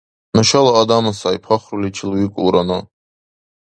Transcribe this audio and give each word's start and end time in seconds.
—Нушала 0.35 0.71
адам 0.81 1.05
сай!— 1.19 1.37
пахруличил 1.45 2.11
викӀулра 2.19 2.63
ну. 2.69 2.79